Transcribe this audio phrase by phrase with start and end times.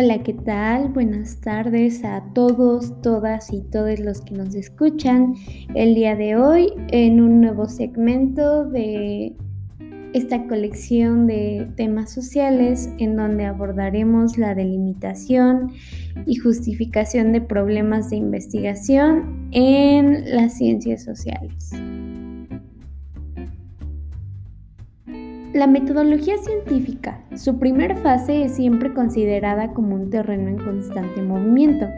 [0.00, 0.90] Hola, ¿qué tal?
[0.90, 5.34] Buenas tardes a todos, todas y todos los que nos escuchan
[5.74, 9.34] el día de hoy en un nuevo segmento de
[10.12, 15.72] esta colección de temas sociales en donde abordaremos la delimitación
[16.26, 21.72] y justificación de problemas de investigación en las ciencias sociales.
[25.54, 31.88] La metodología científica, su primera fase es siempre considerada como un terreno en constante movimiento,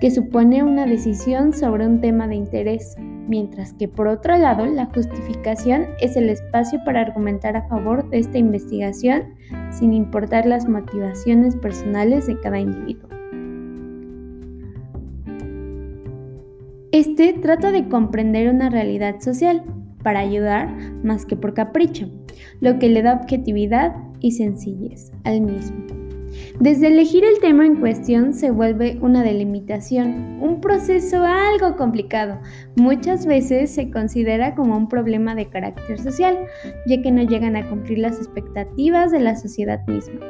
[0.00, 2.96] que supone una decisión sobre un tema de interés,
[3.28, 8.18] mientras que por otro lado la justificación es el espacio para argumentar a favor de
[8.18, 9.34] esta investigación
[9.70, 13.08] sin importar las motivaciones personales de cada individuo.
[16.90, 19.62] Este trata de comprender una realidad social
[20.02, 22.08] para ayudar más que por capricho
[22.60, 26.02] lo que le da objetividad y sencillez al mismo.
[26.60, 32.38] Desde elegir el tema en cuestión se vuelve una delimitación, un proceso algo complicado.
[32.76, 36.38] Muchas veces se considera como un problema de carácter social,
[36.86, 40.20] ya que no llegan a cumplir las expectativas de la sociedad misma,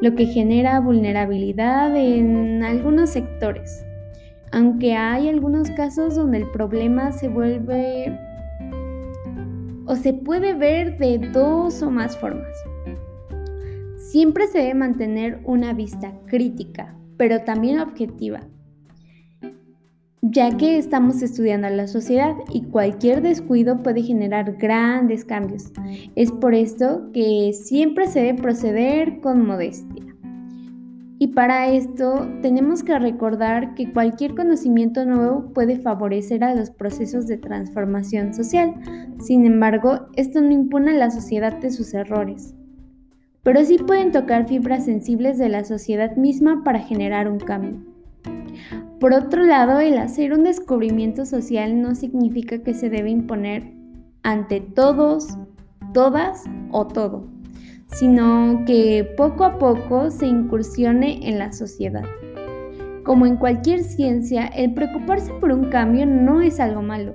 [0.00, 3.84] lo que genera vulnerabilidad en algunos sectores.
[4.52, 8.18] Aunque hay algunos casos donde el problema se vuelve
[9.92, 12.56] o se puede ver de dos o más formas.
[13.98, 18.40] Siempre se debe mantener una vista crítica, pero también objetiva,
[20.22, 25.70] ya que estamos estudiando a la sociedad y cualquier descuido puede generar grandes cambios.
[26.16, 30.11] Es por esto que siempre se debe proceder con modestia.
[31.22, 37.28] Y para esto tenemos que recordar que cualquier conocimiento nuevo puede favorecer a los procesos
[37.28, 38.74] de transformación social.
[39.20, 42.56] Sin embargo, esto no impone a la sociedad de sus errores.
[43.44, 47.76] Pero sí pueden tocar fibras sensibles de la sociedad misma para generar un cambio.
[48.98, 53.72] Por otro lado, el hacer un descubrimiento social no significa que se debe imponer
[54.24, 55.38] ante todos,
[55.92, 56.42] todas
[56.72, 57.41] o todo
[57.92, 62.04] sino que poco a poco se incursione en la sociedad.
[63.04, 67.14] Como en cualquier ciencia, el preocuparse por un cambio no es algo malo,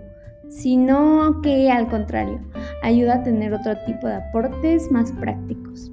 [0.50, 2.40] sino que al contrario,
[2.84, 5.92] ayuda a tener otro tipo de aportes más prácticos.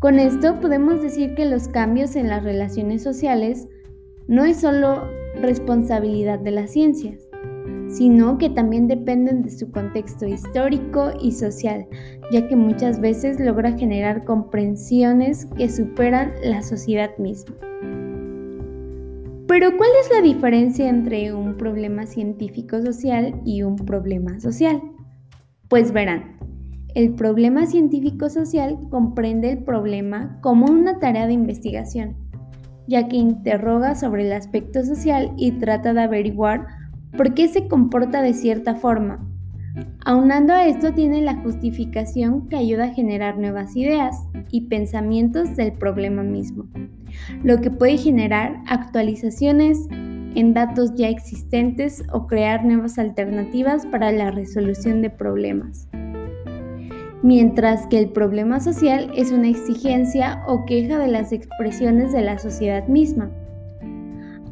[0.00, 3.68] Con esto podemos decir que los cambios en las relaciones sociales
[4.28, 5.08] no es solo
[5.40, 7.27] responsabilidad de las ciencias,
[7.88, 11.86] sino que también dependen de su contexto histórico y social,
[12.30, 17.54] ya que muchas veces logra generar comprensiones que superan la sociedad misma.
[19.46, 24.82] Pero ¿cuál es la diferencia entre un problema científico-social y un problema social?
[25.68, 26.36] Pues verán,
[26.94, 32.16] el problema científico-social comprende el problema como una tarea de investigación,
[32.86, 36.66] ya que interroga sobre el aspecto social y trata de averiguar
[37.16, 39.24] por qué se comporta de cierta forma.
[40.04, 44.16] Aunando a esto tiene la justificación que ayuda a generar nuevas ideas
[44.50, 46.66] y pensamientos del problema mismo,
[47.44, 49.86] lo que puede generar actualizaciones
[50.34, 55.88] en datos ya existentes o crear nuevas alternativas para la resolución de problemas.
[57.22, 62.38] Mientras que el problema social es una exigencia o queja de las expresiones de la
[62.38, 63.30] sociedad misma,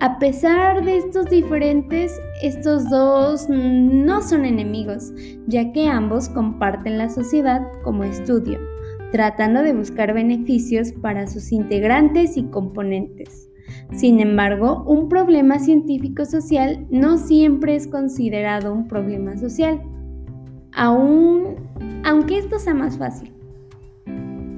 [0.00, 5.12] a pesar de estos diferentes, estos dos no son enemigos,
[5.46, 8.58] ya que ambos comparten la sociedad como estudio,
[9.10, 13.48] tratando de buscar beneficios para sus integrantes y componentes.
[13.92, 19.80] Sin embargo, un problema científico-social no siempre es considerado un problema social,
[20.72, 21.56] aun,
[22.04, 23.35] aunque esto sea más fácil.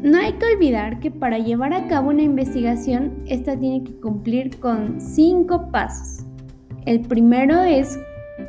[0.03, 4.61] No hay que olvidar que para llevar a cabo una investigación, esta tiene que cumplir
[4.61, 6.25] con cinco pasos.
[6.87, 7.99] El primero es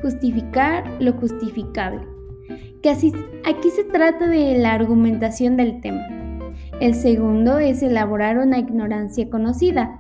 [0.03, 2.01] justificar lo justificable,
[2.84, 6.05] que aquí se trata de la argumentación del tema.
[6.79, 9.99] El segundo es elaborar una ignorancia conocida.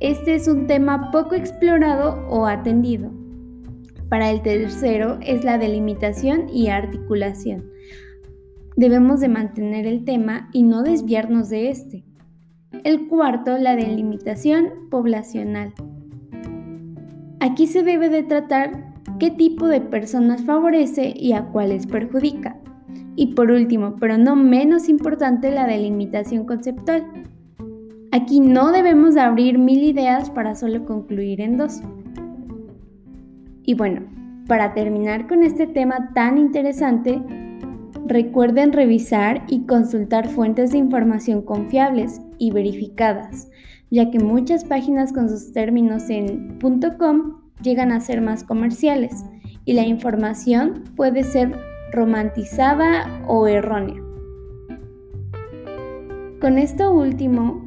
[0.00, 3.12] Este es un tema poco explorado o atendido.
[4.08, 7.73] Para el tercero es la delimitación y articulación.
[8.76, 12.04] Debemos de mantener el tema y no desviarnos de este.
[12.82, 15.72] El cuarto, la delimitación poblacional.
[17.38, 22.58] Aquí se debe de tratar qué tipo de personas favorece y a cuáles perjudica.
[23.14, 27.04] Y por último, pero no menos importante, la delimitación conceptual.
[28.10, 31.80] Aquí no debemos de abrir mil ideas para solo concluir en dos.
[33.62, 34.02] Y bueno,
[34.48, 37.22] para terminar con este tema tan interesante,
[38.06, 43.48] Recuerden revisar y consultar fuentes de información confiables y verificadas,
[43.90, 46.58] ya que muchas páginas con sus términos en
[46.98, 49.24] .com llegan a ser más comerciales
[49.64, 51.58] y la información puede ser
[51.92, 54.02] romantizada o errónea.
[56.42, 57.64] Con esto último,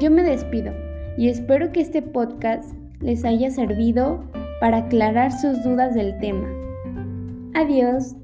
[0.00, 0.72] yo me despido
[1.16, 4.24] y espero que este podcast les haya servido
[4.60, 6.48] para aclarar sus dudas del tema.
[7.54, 8.16] Adiós.